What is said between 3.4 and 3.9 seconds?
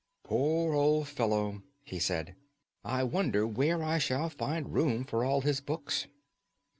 where